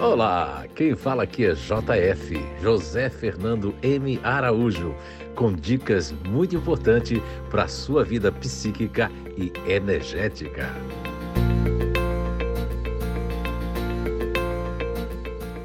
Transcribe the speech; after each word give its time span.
Olá, 0.00 0.64
quem 0.76 0.94
fala 0.94 1.24
aqui 1.24 1.44
é 1.44 1.54
JF, 1.54 2.40
José 2.62 3.10
Fernando 3.10 3.74
M. 3.82 4.20
Araújo, 4.22 4.94
com 5.34 5.52
dicas 5.52 6.14
muito 6.24 6.54
importantes 6.54 7.20
para 7.50 7.64
a 7.64 7.68
sua 7.68 8.04
vida 8.04 8.30
psíquica 8.30 9.10
e 9.36 9.52
energética. 9.68 10.72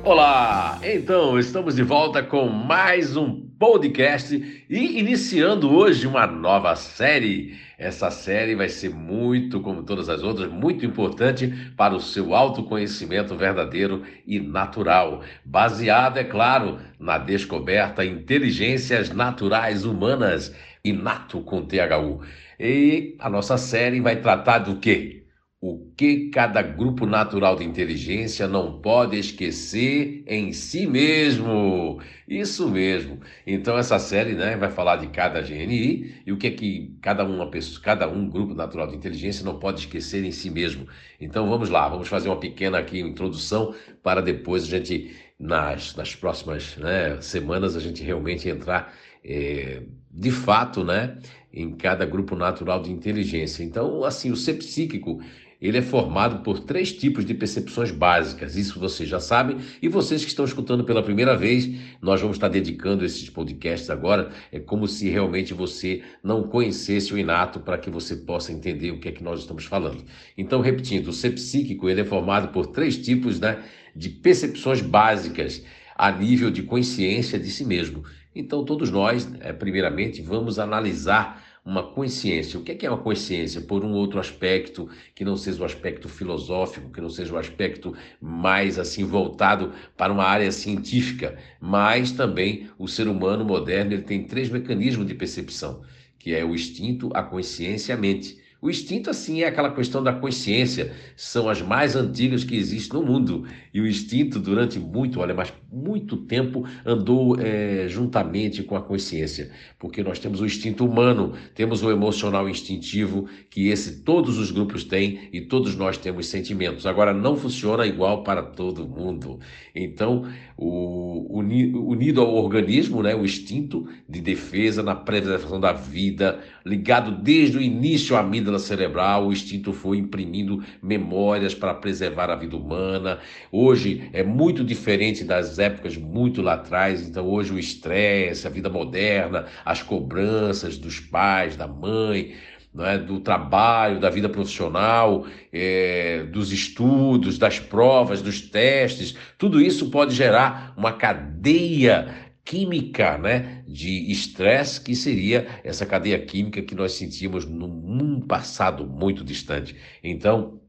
Olá! 0.04 0.80
Então, 0.84 1.38
estamos 1.38 1.76
de 1.76 1.84
volta 1.84 2.24
com 2.24 2.50
mais 2.50 3.16
um 3.16 3.40
podcast 3.60 4.66
e 4.68 5.00
iniciando 5.00 5.72
hoje 5.72 6.08
uma 6.08 6.26
nova 6.26 6.76
série. 6.76 7.56
Essa 7.84 8.10
série 8.10 8.56
vai 8.56 8.70
ser 8.70 8.92
muito, 8.92 9.60
como 9.60 9.84
todas 9.84 10.08
as 10.08 10.24
outras, 10.24 10.50
muito 10.50 10.86
importante 10.86 11.48
para 11.76 11.94
o 11.94 12.00
seu 12.00 12.34
autoconhecimento 12.34 13.36
verdadeiro 13.36 14.04
e 14.26 14.40
natural, 14.40 15.22
baseado, 15.44 16.18
é 16.18 16.24
claro, 16.24 16.80
na 16.98 17.18
descoberta 17.18 18.05
inteligências 18.05 19.10
naturais 19.10 19.84
humanas, 19.84 20.55
inato 20.82 21.41
com 21.41 21.66
THU. 21.66 22.22
E 22.58 23.18
a 23.20 23.30
nossa 23.30 23.58
série 23.58 24.00
vai 24.00 24.16
tratar 24.16 24.60
do 24.60 24.77
quê? 24.77 25.23
O 25.66 25.80
que 25.95 26.27
cada 26.27 26.62
grupo 26.62 27.05
natural 27.05 27.55
de 27.55 27.63
inteligência 27.63 28.49
não 28.49 28.81
pode 28.81 29.17
esquecer 29.17 30.21
em 30.27 30.52
si 30.52 30.85
mesmo. 30.85 32.02
Isso 32.27 32.70
mesmo. 32.70 33.21
Então 33.48 33.77
essa 33.77 33.98
série, 33.98 34.34
né, 34.34 34.57
vai 34.57 34.70
falar 34.70 34.98
de 34.98 35.07
cada 35.07 35.40
GNI 35.40 36.21
e 36.26 36.34
o 36.34 36.38
que 36.38 36.48
é 36.48 36.52
que 36.52 36.98
cada 37.02 37.23
uma 37.23 37.49
pessoa, 37.49 37.81
cada 37.81 38.09
um 38.09 38.30
grupo 38.30 38.54
natural 38.54 38.88
de 38.88 38.98
inteligência 38.98 39.45
não 39.45 39.57
pode 39.57 39.80
esquecer 39.80 40.26
em 40.26 40.31
si 40.31 40.49
mesmo. 40.49 40.85
Então 41.18 41.49
vamos 41.49 41.70
lá, 41.70 41.88
vamos 41.88 42.09
fazer 42.09 42.27
uma 42.27 42.41
pequena 42.41 42.80
aqui 42.80 42.99
introdução 42.99 43.73
para 44.04 44.20
depois 44.20 44.63
a 44.66 44.68
gente 44.68 45.16
nas, 45.40 45.95
nas 45.95 46.13
próximas 46.13 46.76
né, 46.76 47.21
semanas 47.21 47.77
a 47.77 47.79
gente 47.79 48.04
realmente 48.04 48.49
entrar 48.49 48.93
é, 49.23 49.82
de 50.12 50.29
fato, 50.29 50.84
né, 50.84 51.18
em 51.54 51.71
cada 51.71 52.05
grupo 52.05 52.35
natural 52.35 52.82
de 52.82 52.91
inteligência. 52.91 53.63
Então, 53.63 54.04
assim, 54.04 54.29
o 54.29 54.35
ser 54.35 54.55
psíquico 54.55 55.21
ele 55.64 55.78
é 55.78 55.82
formado 55.82 56.44
por 56.44 56.60
três 56.60 56.92
tipos 56.92 57.26
de 57.26 57.34
percepções 57.34 57.90
básicas, 57.90 58.58
isso 58.58 58.78
vocês 58.78 59.08
já 59.08 59.22
sabem, 59.22 59.58
e 59.82 59.88
vocês 59.88 60.22
que 60.22 60.30
estão 60.30 60.44
escutando 60.44 60.84
pela 60.84 61.02
primeira 61.02 61.38
vez, 61.38 61.70
nós 62.02 62.20
vamos 62.20 62.36
estar 62.36 62.50
dedicando 62.50 63.06
esses 63.06 63.30
podcasts 63.30 63.90
agora, 63.90 64.30
é 64.52 64.59
como 64.59 64.90
se 64.90 65.09
realmente 65.09 65.53
você 65.53 66.02
não 66.22 66.44
conhecesse 66.44 67.14
o 67.14 67.18
inato 67.18 67.62
para 67.62 67.78
que 67.78 67.90
você 67.90 68.18
possa 68.18 68.52
entender 68.52 68.91
o 68.91 69.00
que 69.00 69.08
é 69.08 69.12
que 69.14 69.24
nós 69.24 69.40
estamos 69.40 69.64
falando. 69.64 70.03
Então, 70.38 70.59
repetindo, 70.59 71.08
o 71.08 71.14
ser 71.14 71.31
psíquico 71.31 71.90
ele 71.90 72.02
é 72.02 72.06
formado 72.06 72.50
por 72.50 72.68
três 72.68 72.97
tipos 72.97 73.40
né, 73.40 73.64
de 73.96 74.09
percepções 74.09 74.81
básicas 74.81 75.64
a 75.96 76.12
nível 76.12 76.52
de 76.52 76.64
consciência 76.64 77.40
de 77.40 77.50
si 77.50 77.64
mesmo. 77.64 78.03
Então, 78.36 78.66
todos 78.66 78.91
nós, 78.91 79.30
é, 79.40 79.53
primeiramente, 79.53 80.22
vamos 80.22 80.59
analisar 80.59 81.41
uma 81.66 81.84
consciência. 81.84 82.59
O 82.59 82.64
que 82.64 82.74
é, 82.74 82.75
que 82.75 82.86
é 82.86 82.90
uma 82.90 83.02
consciência? 83.02 83.62
Por 83.62 83.84
um 83.86 83.94
outro 83.94 84.19
aspecto 84.19 84.90
que 85.16 85.24
não 85.24 85.38
seja 85.38 85.62
o 85.62 85.66
aspecto 85.66 86.09
filosófico, 86.09 86.92
que 86.92 87.00
não 87.00 87.09
seja 87.09 87.34
o 87.34 87.38
aspecto 87.38 87.96
mais 88.19 88.78
assim 88.78 89.06
voltado 89.06 89.72
para 89.96 90.12
uma 90.12 90.25
área 90.25 90.52
científica, 90.52 91.38
mas 91.59 92.12
também 92.12 92.69
o 92.78 92.88
ser 92.88 93.08
humano 93.08 93.46
moderno 93.46 93.94
ele 93.94 94.03
tem 94.03 94.25
três 94.25 94.50
mecanismos 94.50 95.08
de 95.08 95.14
percepção, 95.14 95.84
que 96.19 96.34
é 96.34 96.44
o 96.44 96.53
instinto, 96.53 97.09
a 97.14 97.24
consciência 97.24 97.94
e 97.94 97.96
a 97.96 97.97
mente. 97.97 98.44
O 98.64 98.69
instinto, 98.69 99.09
assim, 99.09 99.41
é 99.41 99.47
aquela 99.47 99.75
questão 99.75 100.02
da 100.02 100.14
consciência. 100.14 100.94
São 101.18 101.50
as 101.50 101.62
mais 101.62 101.97
antigas 101.97 102.46
que 102.46 102.56
existem 102.56 102.97
no 102.97 103.06
mundo. 103.06 103.46
E 103.74 103.81
o 103.81 103.86
instinto, 103.86 104.40
durante 104.40 104.80
muito, 104.80 105.19
olha, 105.19 105.34
mas 105.34 105.52
muito 105.74 106.18
tempo, 106.18 106.66
andou 106.85 107.40
é, 107.40 107.88
juntamente 107.88 108.62
com 108.62 108.75
a 108.75 108.81
consciência. 108.81 109.51
Porque 109.79 110.03
nós 110.03 110.19
temos 110.19 110.39
o 110.39 110.45
instinto 110.45 110.85
humano, 110.85 111.34
temos 111.56 111.81
o 111.81 111.89
emocional 111.89 112.47
instintivo, 112.47 113.28
que 113.50 113.69
esse 113.69 114.03
todos 114.03 114.38
os 114.38 114.51
grupos 114.51 114.84
têm 114.84 115.29
e 115.34 115.41
todos 115.41 115.75
nós 115.75 115.97
temos 115.97 116.28
sentimentos. 116.28 116.85
Agora, 116.85 117.13
não 117.13 117.35
funciona 117.35 117.85
igual 117.85 118.23
para 118.23 118.44
todo 118.44 118.88
mundo. 118.88 119.39
Então, 119.73 120.28
o, 120.56 121.39
unido 121.39 122.22
ao 122.22 122.35
organismo, 122.35 123.01
né, 123.01 123.16
o 123.16 123.25
instinto 123.25 123.88
de 124.07 124.22
defesa 124.22 124.84
na 124.84 124.94
preservação 124.94 125.59
da 125.59 125.73
vida, 125.73 126.40
ligado 126.66 127.11
desde 127.11 127.57
o 127.57 127.61
início 127.61 128.16
à 128.16 128.19
amígdala 128.19 128.59
cerebral, 128.59 129.28
o 129.28 129.31
instinto 129.34 129.73
foi 129.73 129.97
imprimindo 129.97 130.63
memórias 130.81 131.55
para 131.55 131.73
preservar 131.73 132.29
a 132.29 132.35
vida 132.35 132.55
humana. 132.55 133.19
Hoje 133.51 134.09
é 134.13 134.23
muito 134.23 134.63
diferente 134.63 135.23
das 135.23 135.59
épocas 135.63 135.97
muito 135.97 136.41
lá 136.41 136.53
atrás, 136.53 137.07
então 137.07 137.28
hoje 137.28 137.51
o 137.53 137.57
estresse, 137.57 138.46
a 138.46 138.50
vida 138.50 138.69
moderna, 138.69 139.47
as 139.66 139.81
cobranças 139.81 140.78
dos 140.78 141.00
pais, 141.00 141.56
da 141.56 141.68
mãe, 141.68 142.35
é, 142.79 142.97
do 142.97 143.19
trabalho, 143.19 144.00
da 144.00 144.09
vida 144.09 144.28
profissional, 144.28 145.28
é, 145.52 146.23
dos 146.23 146.52
estudos, 146.52 147.38
das 147.38 147.59
provas, 147.59 148.22
dos 148.22 148.41
testes, 148.41 149.16
tudo 149.38 149.62
isso 149.62 149.90
pode 149.91 150.16
gerar 150.16 150.73
uma 150.75 150.94
cadeia 150.94 152.34
química 152.44 153.18
né, 153.18 153.63
de 153.68 154.12
estresse, 154.12 154.81
que 154.81 154.96
seria 154.96 155.47
essa 155.63 155.85
cadeia 155.85 156.23
química 156.25 156.62
que 156.62 156.75
nós 156.75 156.94
sentimos 156.94 157.46
num 157.46 158.19
passado 158.22 158.85
muito 158.85 159.23
distante. 159.23 159.75
Então, 160.03 160.62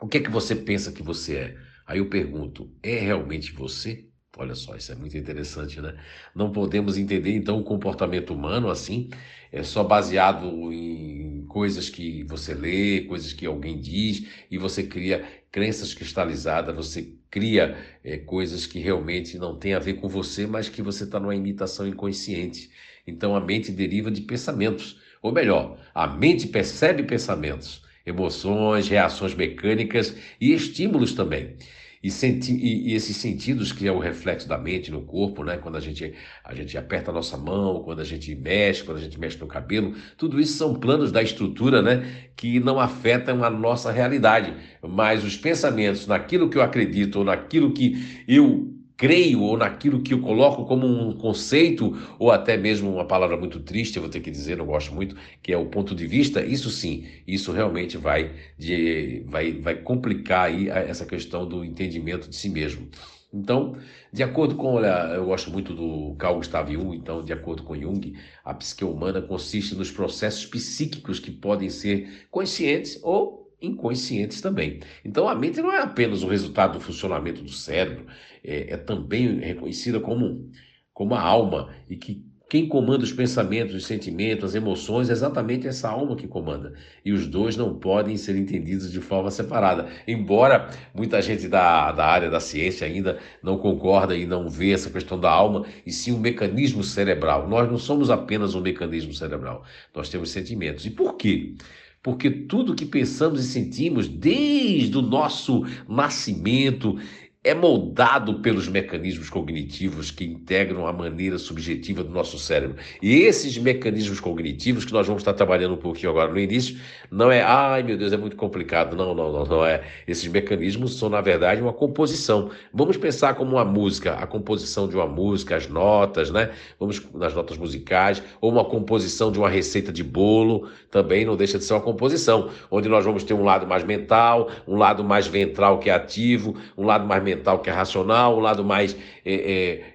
o 0.00 0.08
que 0.08 0.18
é 0.18 0.20
que 0.20 0.30
você 0.30 0.54
pensa 0.56 0.92
que 0.92 1.02
você 1.02 1.36
é? 1.36 1.56
Aí 1.86 1.98
eu 1.98 2.08
pergunto, 2.08 2.72
é 2.82 2.98
realmente 2.98 3.52
você? 3.52 4.09
Olha 4.36 4.54
só, 4.54 4.76
isso 4.76 4.92
é 4.92 4.94
muito 4.94 5.16
interessante, 5.18 5.80
né? 5.80 5.98
Não 6.34 6.52
podemos 6.52 6.96
entender 6.96 7.34
então 7.34 7.58
o 7.58 7.64
comportamento 7.64 8.32
humano 8.32 8.70
assim, 8.70 9.10
é 9.50 9.62
só 9.64 9.82
baseado 9.82 10.46
em 10.72 11.44
coisas 11.48 11.88
que 11.90 12.22
você 12.24 12.54
lê, 12.54 13.02
coisas 13.02 13.32
que 13.32 13.44
alguém 13.44 13.80
diz 13.80 14.24
e 14.50 14.56
você 14.56 14.84
cria 14.84 15.26
crenças 15.50 15.92
cristalizadas, 15.94 16.74
você 16.74 17.12
cria 17.28 17.76
é, 18.04 18.18
coisas 18.18 18.66
que 18.66 18.78
realmente 18.78 19.36
não 19.36 19.58
têm 19.58 19.74
a 19.74 19.80
ver 19.80 19.94
com 19.94 20.08
você, 20.08 20.46
mas 20.46 20.68
que 20.68 20.80
você 20.80 21.04
está 21.04 21.18
numa 21.18 21.34
imitação 21.34 21.86
inconsciente. 21.86 22.70
Então 23.06 23.34
a 23.34 23.40
mente 23.40 23.72
deriva 23.72 24.10
de 24.12 24.20
pensamentos, 24.22 25.00
ou 25.20 25.32
melhor, 25.32 25.76
a 25.92 26.06
mente 26.06 26.46
percebe 26.46 27.02
pensamentos, 27.02 27.82
emoções, 28.06 28.88
reações 28.88 29.34
mecânicas 29.34 30.16
e 30.40 30.52
estímulos 30.52 31.14
também. 31.14 31.56
E, 32.02 32.10
senti, 32.10 32.52
e, 32.52 32.90
e, 32.90 32.94
esses 32.94 33.16
sentidos 33.16 33.72
que 33.72 33.86
é 33.86 33.92
o 33.92 33.98
reflexo 33.98 34.48
da 34.48 34.56
mente 34.56 34.90
no 34.90 35.02
corpo, 35.02 35.44
né? 35.44 35.58
Quando 35.58 35.76
a 35.76 35.80
gente, 35.80 36.14
a 36.42 36.54
gente 36.54 36.78
aperta 36.78 37.10
a 37.10 37.14
nossa 37.14 37.36
mão, 37.36 37.82
quando 37.82 38.00
a 38.00 38.04
gente 38.04 38.34
mexe, 38.34 38.82
quando 38.82 38.96
a 38.96 39.00
gente 39.02 39.20
mexe 39.20 39.38
no 39.38 39.46
cabelo, 39.46 39.94
tudo 40.16 40.40
isso 40.40 40.56
são 40.56 40.74
planos 40.74 41.12
da 41.12 41.22
estrutura, 41.22 41.82
né? 41.82 42.30
Que 42.34 42.58
não 42.58 42.80
afetam 42.80 43.44
a 43.44 43.50
nossa 43.50 43.92
realidade. 43.92 44.54
Mas 44.82 45.22
os 45.24 45.36
pensamentos 45.36 46.06
naquilo 46.06 46.48
que 46.48 46.56
eu 46.56 46.62
acredito 46.62 47.16
ou 47.18 47.24
naquilo 47.24 47.74
que 47.74 48.24
eu 48.26 48.79
creio 49.00 49.40
ou 49.40 49.56
naquilo 49.56 50.02
que 50.02 50.12
eu 50.12 50.20
coloco 50.20 50.66
como 50.66 50.86
um 50.86 51.16
conceito 51.16 51.96
ou 52.18 52.30
até 52.30 52.58
mesmo 52.58 52.92
uma 52.92 53.06
palavra 53.06 53.34
muito 53.34 53.58
triste, 53.60 53.96
eu 53.96 54.02
vou 54.02 54.10
ter 54.10 54.20
que 54.20 54.30
dizer, 54.30 54.58
não 54.58 54.66
gosto 54.66 54.94
muito, 54.94 55.16
que 55.42 55.50
é 55.50 55.56
o 55.56 55.64
ponto 55.64 55.94
de 55.94 56.06
vista, 56.06 56.44
isso 56.44 56.68
sim, 56.68 57.06
isso 57.26 57.50
realmente 57.50 57.96
vai, 57.96 58.30
de, 58.58 59.24
vai, 59.26 59.52
vai 59.52 59.76
complicar 59.76 60.48
aí 60.48 60.68
essa 60.68 61.06
questão 61.06 61.48
do 61.48 61.64
entendimento 61.64 62.28
de 62.28 62.36
si 62.36 62.50
mesmo. 62.50 62.90
Então, 63.32 63.74
de 64.12 64.22
acordo 64.22 64.54
com, 64.54 64.74
olha, 64.74 65.14
eu 65.14 65.24
gosto 65.24 65.50
muito 65.50 65.72
do 65.72 66.14
Carl 66.16 66.36
Gustav 66.36 66.70
Jung, 66.70 66.94
então, 66.94 67.24
de 67.24 67.32
acordo 67.32 67.62
com 67.62 67.74
Jung, 67.74 68.12
a 68.44 68.52
psique 68.52 68.84
humana 68.84 69.22
consiste 69.22 69.74
nos 69.74 69.90
processos 69.90 70.44
psíquicos 70.44 71.18
que 71.18 71.30
podem 71.30 71.70
ser 71.70 72.26
conscientes 72.30 73.00
ou 73.02 73.39
inconscientes 73.60 74.40
também. 74.40 74.80
Então 75.04 75.28
a 75.28 75.34
mente 75.34 75.60
não 75.60 75.72
é 75.72 75.82
apenas 75.82 76.22
o 76.22 76.28
resultado 76.28 76.74
do 76.74 76.80
funcionamento 76.80 77.42
do 77.42 77.50
cérebro, 77.50 78.06
é, 78.44 78.74
é 78.74 78.76
também 78.76 79.38
reconhecida 79.40 80.00
como, 80.00 80.50
como 80.92 81.14
a 81.14 81.20
alma 81.20 81.74
e 81.88 81.96
que 81.96 82.30
quem 82.50 82.66
comanda 82.66 83.04
os 83.04 83.12
pensamentos, 83.12 83.76
os 83.76 83.86
sentimentos, 83.86 84.44
as 84.44 84.54
emoções 84.56 85.08
é 85.08 85.12
exatamente 85.12 85.68
essa 85.68 85.88
alma 85.88 86.16
que 86.16 86.26
comanda. 86.26 86.74
E 87.04 87.12
os 87.12 87.28
dois 87.28 87.56
não 87.56 87.78
podem 87.78 88.16
ser 88.16 88.34
entendidos 88.34 88.90
de 88.90 89.00
forma 89.00 89.30
separada. 89.30 89.88
Embora 90.04 90.68
muita 90.92 91.22
gente 91.22 91.46
da, 91.46 91.92
da 91.92 92.04
área 92.04 92.28
da 92.28 92.40
ciência 92.40 92.88
ainda 92.88 93.20
não 93.40 93.56
concorda 93.56 94.16
e 94.16 94.26
não 94.26 94.48
vê 94.48 94.72
essa 94.72 94.90
questão 94.90 95.18
da 95.18 95.30
alma, 95.30 95.64
e 95.86 95.92
sim 95.92 96.10
um 96.10 96.18
mecanismo 96.18 96.82
cerebral. 96.82 97.48
Nós 97.48 97.70
não 97.70 97.78
somos 97.78 98.10
apenas 98.10 98.56
um 98.56 98.60
mecanismo 98.60 99.14
cerebral, 99.14 99.64
nós 99.94 100.08
temos 100.08 100.30
sentimentos. 100.30 100.84
E 100.84 100.90
por 100.90 101.16
quê? 101.16 101.54
Porque 102.02 102.30
tudo 102.30 102.74
que 102.74 102.86
pensamos 102.86 103.40
e 103.40 103.48
sentimos 103.48 104.08
desde 104.08 104.96
o 104.96 105.02
nosso 105.02 105.62
nascimento 105.88 106.96
é 107.42 107.54
moldado 107.54 108.40
pelos 108.40 108.68
mecanismos 108.68 109.30
cognitivos 109.30 110.10
que 110.10 110.26
integram 110.26 110.86
a 110.86 110.92
maneira 110.92 111.38
subjetiva 111.38 112.04
do 112.04 112.10
nosso 112.10 112.38
cérebro. 112.38 112.76
E 113.00 113.20
esses 113.20 113.56
mecanismos 113.56 114.20
cognitivos 114.20 114.84
que 114.84 114.92
nós 114.92 115.06
vamos 115.06 115.22
estar 115.22 115.32
trabalhando 115.32 115.72
um 115.72 115.78
pouquinho 115.78 116.10
agora 116.10 116.30
no 116.30 116.38
início, 116.38 116.78
não 117.10 117.32
é, 117.32 117.40
ai 117.40 117.82
meu 117.82 117.96
Deus, 117.96 118.12
é 118.12 118.18
muito 118.18 118.36
complicado. 118.36 118.94
Não, 118.94 119.14
não, 119.14 119.32
não, 119.32 119.46
não 119.46 119.64
é. 119.64 119.82
Esses 120.06 120.26
mecanismos 120.26 120.98
são, 120.98 121.08
na 121.08 121.22
verdade, 121.22 121.62
uma 121.62 121.72
composição. 121.72 122.50
Vamos 122.74 122.98
pensar 122.98 123.32
como 123.34 123.52
uma 123.52 123.64
música, 123.64 124.12
a 124.12 124.26
composição 124.26 124.86
de 124.86 124.96
uma 124.96 125.06
música, 125.06 125.56
as 125.56 125.66
notas, 125.66 126.30
né? 126.30 126.50
Vamos 126.78 127.02
nas 127.14 127.34
notas 127.34 127.56
musicais, 127.56 128.22
ou 128.42 128.52
uma 128.52 128.66
composição 128.66 129.32
de 129.32 129.38
uma 129.38 129.48
receita 129.48 129.90
de 129.90 130.04
bolo, 130.04 130.68
também 130.90 131.24
não 131.24 131.36
deixa 131.36 131.56
de 131.56 131.64
ser 131.64 131.72
uma 131.72 131.80
composição, 131.80 132.50
onde 132.70 132.86
nós 132.86 133.02
vamos 133.02 133.24
ter 133.24 133.32
um 133.32 133.44
lado 133.44 133.66
mais 133.66 133.82
mental, 133.82 134.50
um 134.68 134.76
lado 134.76 135.02
mais 135.02 135.26
ventral 135.26 135.78
que 135.78 135.88
é 135.88 135.94
ativo, 135.94 136.54
um 136.76 136.84
lado 136.84 137.06
mais 137.06 137.29
mental 137.34 137.58
que 137.60 137.70
é 137.70 137.72
racional, 137.72 138.36
um 138.36 138.40
lado 138.40 138.64
mais 138.64 138.96
é, 139.24 139.34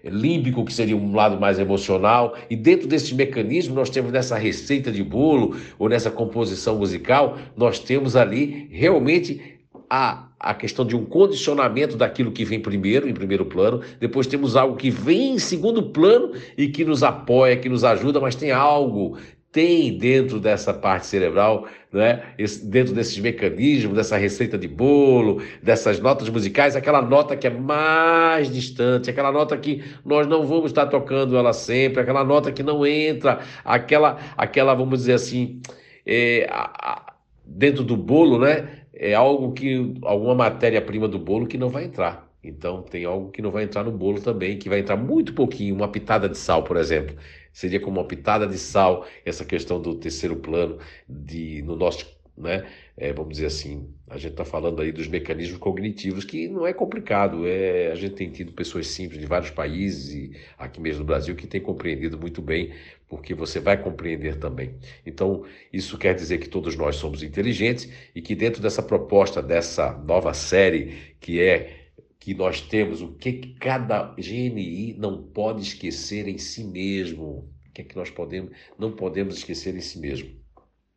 é, 0.03 0.09
límbico 0.09 0.65
que 0.65 0.73
seria 0.73 0.95
um 0.95 1.15
lado 1.15 1.39
mais 1.39 1.59
emocional. 1.59 2.35
E 2.49 2.55
dentro 2.55 2.87
desse 2.87 3.13
mecanismo 3.13 3.75
nós 3.75 3.89
temos 3.89 4.11
nessa 4.11 4.37
receita 4.37 4.91
de 4.91 5.03
bolo 5.03 5.55
ou 5.77 5.89
nessa 5.89 6.11
composição 6.11 6.77
musical, 6.77 7.37
nós 7.55 7.79
temos 7.79 8.15
ali 8.15 8.67
realmente 8.71 9.55
a, 9.89 10.27
a 10.39 10.53
questão 10.53 10.85
de 10.85 10.95
um 10.95 11.05
condicionamento 11.05 11.95
daquilo 11.95 12.31
que 12.31 12.45
vem 12.45 12.59
primeiro, 12.59 13.07
em 13.07 13.13
primeiro 13.13 13.45
plano, 13.45 13.81
depois 13.99 14.27
temos 14.27 14.55
algo 14.55 14.75
que 14.75 14.89
vem 14.89 15.33
em 15.33 15.39
segundo 15.39 15.83
plano 15.83 16.33
e 16.57 16.67
que 16.67 16.83
nos 16.83 17.03
apoia, 17.03 17.57
que 17.57 17.69
nos 17.69 17.83
ajuda, 17.83 18.19
mas 18.19 18.35
tem 18.35 18.51
algo 18.51 19.17
tem 19.55 19.97
dentro 19.97 20.37
dessa 20.37 20.73
parte 20.73 21.05
cerebral, 21.05 21.65
né, 21.89 22.33
dentro 22.65 22.93
desses 22.93 23.17
mecanismos, 23.19 23.95
dessa 23.95 24.17
receita 24.17 24.57
de 24.57 24.67
bolo, 24.67 25.41
dessas 25.63 25.97
notas 25.97 26.27
musicais, 26.27 26.75
aquela 26.75 27.01
nota 27.01 27.37
que 27.37 27.47
é 27.47 27.49
mais 27.49 28.51
distante, 28.51 29.09
aquela 29.09 29.31
nota 29.31 29.55
que 29.55 29.81
nós 30.03 30.27
não 30.27 30.45
vamos 30.45 30.65
estar 30.65 30.87
tocando 30.87 31.37
ela 31.37 31.53
sempre, 31.53 32.01
aquela 32.01 32.21
nota 32.21 32.51
que 32.51 32.61
não 32.61 32.85
entra, 32.85 33.39
aquela, 33.63 34.17
aquela 34.35 34.73
vamos 34.73 34.99
dizer 34.99 35.13
assim, 35.13 35.61
é, 36.05 36.45
a, 36.51 36.71
a, 36.91 37.13
dentro 37.45 37.81
do 37.81 37.95
bolo, 37.95 38.37
né, 38.37 38.81
é 38.93 39.13
algo 39.13 39.53
que, 39.53 39.93
alguma 40.01 40.35
matéria-prima 40.35 41.07
do 41.07 41.17
bolo 41.17 41.47
que 41.47 41.57
não 41.57 41.69
vai 41.69 41.85
entrar. 41.85 42.25
Então 42.43 42.81
tem 42.83 43.05
algo 43.05 43.31
que 43.31 43.41
não 43.41 43.51
vai 43.51 43.63
entrar 43.63 43.85
no 43.85 43.91
bolo 43.91 44.19
também, 44.21 44.59
que 44.59 44.67
vai 44.67 44.79
entrar 44.79 44.97
muito 44.97 45.33
pouquinho, 45.33 45.75
uma 45.75 45.87
pitada 45.87 46.27
de 46.27 46.37
sal, 46.37 46.61
por 46.61 46.75
exemplo 46.75 47.15
seria 47.55 47.79
como 47.79 48.01
uma 48.01 48.07
pitada 48.07 48.45
de 48.45 48.57
sal 48.57 49.07
essa 49.25 49.45
questão 49.45 49.81
do 49.81 49.95
terceiro 49.95 50.35
plano 50.35 50.77
de 51.07 51.61
no 51.61 51.75
nosso 51.75 52.05
né? 52.37 52.65
É, 52.97 53.13
vamos 53.13 53.33
dizer 53.33 53.45
assim, 53.47 53.89
a 54.09 54.17
gente 54.17 54.31
está 54.31 54.43
falando 54.43 54.81
aí 54.81 54.91
dos 54.91 55.07
mecanismos 55.07 55.57
cognitivos, 55.57 56.25
que 56.25 56.47
não 56.47 56.65
é 56.67 56.73
complicado. 56.73 57.47
É, 57.47 57.91
a 57.91 57.95
gente 57.95 58.15
tem 58.15 58.29
tido 58.29 58.51
pessoas 58.51 58.87
simples 58.87 59.19
de 59.19 59.25
vários 59.25 59.51
países 59.51 60.13
e 60.13 60.31
aqui 60.57 60.79
mesmo 60.79 60.99
no 60.99 61.05
Brasil 61.05 61.35
que 61.35 61.47
têm 61.47 61.61
compreendido 61.61 62.17
muito 62.17 62.41
bem, 62.41 62.73
porque 63.07 63.33
você 63.33 63.59
vai 63.59 63.81
compreender 63.81 64.37
também. 64.37 64.75
Então, 65.05 65.45
isso 65.71 65.97
quer 65.97 66.13
dizer 66.13 66.37
que 66.39 66.49
todos 66.49 66.75
nós 66.75 66.97
somos 66.97 67.23
inteligentes 67.23 67.89
e 68.13 68.21
que 68.21 68.35
dentro 68.35 68.61
dessa 68.61 68.83
proposta, 68.83 69.41
dessa 69.41 69.91
nova 69.93 70.33
série, 70.33 71.15
que 71.19 71.39
é 71.39 71.84
que 72.25 72.33
nós 72.33 72.59
temos, 72.59 73.03
o 73.03 73.09
que, 73.09 73.53
cada 73.59 74.15
GNI 74.17 74.95
não 74.97 75.21
pode 75.21 75.61
esquecer 75.61 76.27
em 76.27 76.39
si 76.39 76.63
mesmo. 76.63 77.47
O 77.69 77.71
que 77.71 77.81
é 77.81 77.83
que 77.83 77.95
nós 77.95 78.09
podemos, 78.09 78.51
não 78.79 78.93
podemos 78.93 79.37
esquecer 79.37 79.75
em 79.75 79.79
si 79.79 79.99
mesmo. 79.99 80.31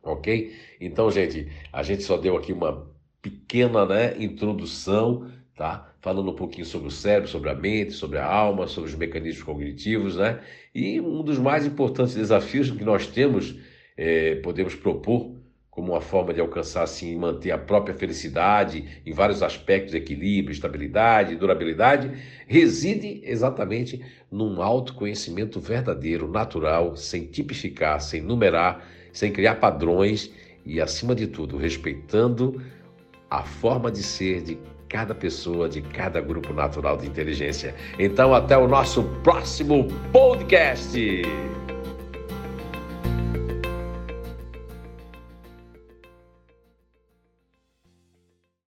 Ok? 0.01 0.55
Então, 0.81 1.11
gente, 1.11 1.47
a 1.71 1.83
gente 1.83 2.01
só 2.01 2.17
deu 2.17 2.35
aqui 2.35 2.51
uma 2.51 2.91
pequena 3.21 3.85
né, 3.85 4.17
introdução, 4.17 5.29
tá? 5.55 5.93
Falando 6.01 6.31
um 6.31 6.35
pouquinho 6.35 6.65
sobre 6.65 6.87
o 6.87 6.91
cérebro, 6.91 7.29
sobre 7.29 7.51
a 7.51 7.53
mente, 7.53 7.91
sobre 7.91 8.17
a 8.17 8.25
alma, 8.25 8.65
sobre 8.65 8.89
os 8.89 8.95
mecanismos 8.95 9.43
cognitivos, 9.43 10.15
né? 10.15 10.41
E 10.73 10.99
um 10.99 11.21
dos 11.21 11.37
mais 11.37 11.63
importantes 11.63 12.15
desafios 12.15 12.71
que 12.71 12.83
nós 12.83 13.05
temos, 13.05 13.53
é, 13.95 14.37
podemos 14.37 14.73
propor 14.73 15.38
como 15.69 15.93
uma 15.93 16.01
forma 16.01 16.33
de 16.33 16.41
alcançar 16.41 16.83
assim 16.83 17.15
manter 17.17 17.51
a 17.51 17.57
própria 17.57 17.95
felicidade 17.95 19.01
em 19.05 19.13
vários 19.13 19.43
aspectos, 19.43 19.93
equilíbrio, 19.93 20.53
estabilidade, 20.53 21.35
durabilidade, 21.35 22.11
reside 22.47 23.21
exatamente 23.23 24.01
num 24.31 24.61
autoconhecimento 24.61 25.59
verdadeiro, 25.59 26.29
natural, 26.29 26.95
sem 26.95 27.25
tipificar, 27.25 28.01
sem 28.01 28.21
numerar, 28.21 28.83
sem 29.13 29.31
criar 29.31 29.55
padrões 29.55 30.31
e 30.65 30.81
acima 30.81 31.15
de 31.15 31.27
tudo, 31.27 31.57
respeitando 31.57 32.61
a 33.29 33.43
forma 33.43 33.91
de 33.91 34.03
ser 34.03 34.41
de 34.41 34.57
cada 34.89 35.13
pessoa, 35.13 35.69
de 35.69 35.81
cada 35.81 36.19
grupo 36.19 36.51
natural 36.51 36.97
de 36.97 37.05
inteligência. 37.05 37.75
Então, 37.97 38.33
até 38.33 38.57
o 38.57 38.67
nosso 38.67 39.03
próximo 39.23 39.87
podcast. 40.11 41.21